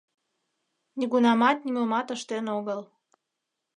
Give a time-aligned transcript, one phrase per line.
[0.97, 2.81] Нигунамат нимомат ыштен огыл.